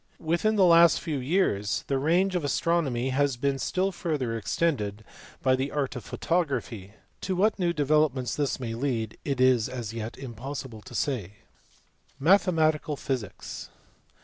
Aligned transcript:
Within 0.17 0.55
the 0.55 0.65
last 0.65 0.99
few 0.99 1.19
years 1.19 1.83
the 1.85 1.99
range 1.99 2.35
of 2.35 2.43
astronomy 2.43 3.09
has 3.09 3.37
been 3.37 3.59
still 3.59 3.91
further 3.91 4.35
extended 4.35 5.05
by 5.43 5.55
the 5.55 5.69
art 5.69 5.95
of 5.95 6.03
photography. 6.03 6.95
To 7.21 7.35
what 7.35 7.59
new 7.59 7.71
developments 7.71 8.35
this 8.35 8.59
may 8.59 8.73
lead 8.73 9.19
it 9.23 9.39
is 9.39 9.69
as 9.69 9.93
yet 9.93 10.17
impossible 10.17 10.81
to 10.81 10.95
say. 10.95 11.33
MATHEMATICAL 12.19 12.95
PHYSICS. 12.95 13.69
493 13.69 13.69
Mathematical 13.69 13.69
Physics. 13.69 13.69